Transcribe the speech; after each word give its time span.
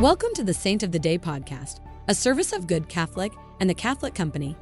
Welcome 0.00 0.34
to 0.34 0.44
the 0.44 0.52
Saint 0.52 0.82
of 0.82 0.92
the 0.92 0.98
Day 0.98 1.18
podcast, 1.18 1.80
a 2.06 2.14
service 2.14 2.52
of 2.52 2.66
Good 2.66 2.86
Catholic 2.86 3.32
and 3.60 3.70
the 3.70 3.74
Catholic 3.74 4.14
Company. 4.14 4.54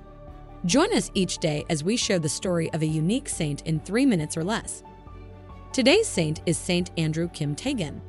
Join 0.65 0.95
us 0.95 1.11
each 1.13 1.39
day 1.39 1.65
as 1.69 1.83
we 1.83 1.97
share 1.97 2.21
the 2.21 2.29
story 2.29 2.73
of 2.73 2.83
a 2.83 2.87
unique 2.87 3.29
saint 3.29 3.63
in 3.63 3.81
three 3.81 4.07
minutes 4.07 4.37
or 4.37 4.45
less. 4.45 4.85
Today's 5.73 6.07
saint 6.07 6.41
is 6.47 6.57
Saint 6.57 6.93
Andrew 6.97 7.29
Kim 7.29 7.57
Tae-gon. 7.57 8.01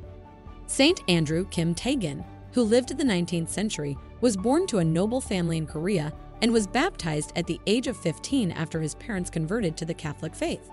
Saint 0.68 1.00
Andrew 1.08 1.44
Kim 1.46 1.74
Tae-gon, 1.74 2.24
who 2.52 2.62
lived 2.62 2.92
in 2.92 2.96
the 2.96 3.02
19th 3.02 3.48
century, 3.48 3.98
was 4.20 4.36
born 4.36 4.64
to 4.68 4.78
a 4.78 4.84
noble 4.84 5.20
family 5.20 5.56
in 5.56 5.66
Korea 5.66 6.12
and 6.42 6.52
was 6.52 6.68
baptized 6.68 7.32
at 7.34 7.48
the 7.48 7.60
age 7.66 7.88
of 7.88 7.96
15 7.96 8.52
after 8.52 8.80
his 8.80 8.94
parents 8.94 9.30
converted 9.30 9.76
to 9.76 9.84
the 9.84 9.92
Catholic 9.92 10.32
faith. 10.32 10.70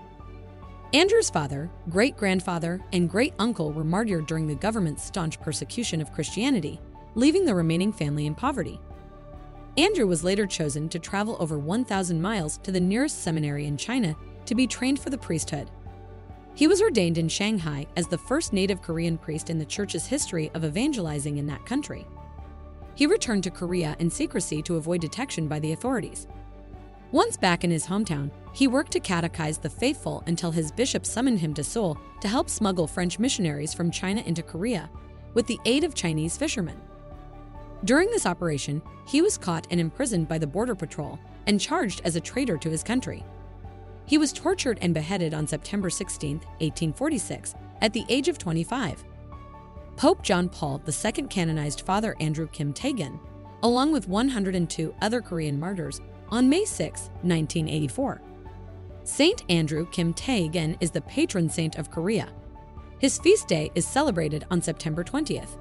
Andrew's 0.94 1.28
father, 1.28 1.68
great 1.90 2.16
grandfather, 2.16 2.80
and 2.92 3.10
great 3.10 3.34
uncle 3.40 3.72
were 3.72 3.82
martyred 3.82 4.28
during 4.28 4.46
the 4.46 4.54
government's 4.54 5.02
staunch 5.02 5.40
persecution 5.40 6.00
of 6.00 6.12
Christianity, 6.12 6.80
leaving 7.16 7.44
the 7.44 7.54
remaining 7.56 7.92
family 7.92 8.26
in 8.26 8.34
poverty. 8.36 8.80
Andrew 9.76 10.06
was 10.06 10.22
later 10.22 10.46
chosen 10.46 10.88
to 10.90 11.00
travel 11.00 11.36
over 11.40 11.58
1,000 11.58 12.22
miles 12.22 12.58
to 12.58 12.70
the 12.70 12.78
nearest 12.78 13.24
seminary 13.24 13.66
in 13.66 13.76
China 13.76 14.14
to 14.46 14.54
be 14.54 14.68
trained 14.68 15.00
for 15.00 15.10
the 15.10 15.18
priesthood. 15.18 15.68
He 16.54 16.68
was 16.68 16.80
ordained 16.80 17.18
in 17.18 17.28
Shanghai 17.28 17.88
as 17.96 18.06
the 18.06 18.16
first 18.16 18.52
native 18.52 18.80
Korean 18.80 19.18
priest 19.18 19.50
in 19.50 19.58
the 19.58 19.64
church's 19.64 20.06
history 20.06 20.48
of 20.54 20.64
evangelizing 20.64 21.38
in 21.38 21.46
that 21.48 21.66
country. 21.66 22.06
He 22.94 23.08
returned 23.08 23.42
to 23.42 23.50
Korea 23.50 23.96
in 23.98 24.10
secrecy 24.10 24.62
to 24.62 24.76
avoid 24.76 25.00
detection 25.00 25.48
by 25.48 25.58
the 25.58 25.72
authorities. 25.72 26.28
Once 27.14 27.36
back 27.36 27.62
in 27.62 27.70
his 27.70 27.86
hometown, 27.86 28.28
he 28.52 28.66
worked 28.66 28.90
to 28.90 28.98
catechize 28.98 29.60
the 29.62 29.70
faithful 29.70 30.24
until 30.26 30.50
his 30.50 30.72
bishop 30.72 31.06
summoned 31.06 31.38
him 31.38 31.54
to 31.54 31.62
Seoul 31.62 31.96
to 32.20 32.26
help 32.26 32.50
smuggle 32.50 32.88
French 32.88 33.20
missionaries 33.20 33.72
from 33.72 33.92
China 33.92 34.20
into 34.22 34.42
Korea 34.42 34.90
with 35.32 35.46
the 35.46 35.60
aid 35.64 35.84
of 35.84 35.94
Chinese 35.94 36.36
fishermen. 36.36 36.76
During 37.84 38.10
this 38.10 38.26
operation, 38.26 38.82
he 39.06 39.22
was 39.22 39.38
caught 39.38 39.68
and 39.70 39.80
imprisoned 39.80 40.26
by 40.26 40.38
the 40.38 40.48
Border 40.48 40.74
Patrol 40.74 41.16
and 41.46 41.60
charged 41.60 42.02
as 42.04 42.16
a 42.16 42.20
traitor 42.20 42.58
to 42.58 42.68
his 42.68 42.82
country. 42.82 43.22
He 44.06 44.18
was 44.18 44.32
tortured 44.32 44.80
and 44.82 44.92
beheaded 44.92 45.34
on 45.34 45.46
September 45.46 45.90
16, 45.90 46.38
1846, 46.38 47.54
at 47.80 47.92
the 47.92 48.04
age 48.08 48.26
of 48.26 48.38
25. 48.38 49.04
Pope 49.96 50.22
John 50.24 50.48
Paul 50.48 50.82
II 50.88 51.28
canonized 51.28 51.82
Father 51.82 52.16
Andrew 52.18 52.48
Kim 52.48 52.72
Tae-gon, 52.72 53.20
along 53.64 53.90
with 53.90 54.06
102 54.06 54.94
other 55.00 55.20
Korean 55.22 55.58
martyrs, 55.58 56.00
on 56.28 56.48
May 56.48 56.64
6, 56.64 57.00
1984. 57.22 58.20
Saint 59.04 59.42
Andrew 59.48 59.86
Kim 59.90 60.12
Tae-gon 60.12 60.76
is 60.80 60.90
the 60.90 61.00
patron 61.02 61.48
saint 61.48 61.76
of 61.76 61.90
Korea. 61.90 62.28
His 62.98 63.18
feast 63.18 63.48
day 63.48 63.70
is 63.74 63.86
celebrated 63.86 64.46
on 64.50 64.60
September 64.62 65.02
20th. 65.02 65.58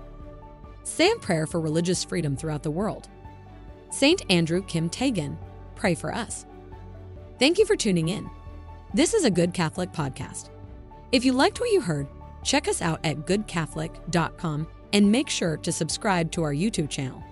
Say 0.83 1.11
a 1.11 1.15
prayer 1.15 1.47
for 1.47 1.61
religious 1.61 2.03
freedom 2.03 2.35
throughout 2.35 2.61
the 2.61 2.71
world. 2.71 3.07
Saint 3.89 4.21
Andrew 4.29 4.61
Kim 4.63 4.89
Tae-gon, 4.89 5.37
pray 5.75 5.95
for 5.95 6.13
us. 6.13 6.45
Thank 7.39 7.57
you 7.57 7.65
for 7.65 7.75
tuning 7.75 8.09
in. 8.09 8.29
This 8.93 9.13
is 9.13 9.23
a 9.23 9.31
Good 9.31 9.53
Catholic 9.53 9.91
podcast. 9.91 10.49
If 11.13 11.23
you 11.23 11.31
liked 11.31 11.59
what 11.59 11.71
you 11.71 11.79
heard, 11.79 12.07
check 12.43 12.67
us 12.67 12.81
out 12.81 12.99
at 13.05 13.25
goodcatholic.com 13.25 14.67
and 14.91 15.11
make 15.11 15.29
sure 15.29 15.57
to 15.57 15.71
subscribe 15.71 16.31
to 16.31 16.43
our 16.43 16.53
YouTube 16.53 16.89
channel. 16.89 17.23